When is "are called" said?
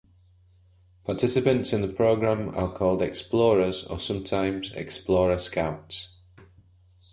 2.57-3.03